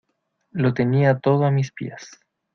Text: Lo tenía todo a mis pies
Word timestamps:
Lo 0.49 0.73
tenía 0.73 1.19
todo 1.19 1.45
a 1.45 1.51
mis 1.51 1.71
pies 1.73 2.17